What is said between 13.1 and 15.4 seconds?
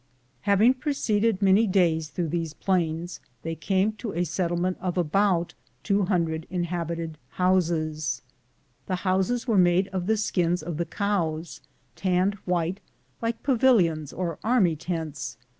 like pavilions or army tents.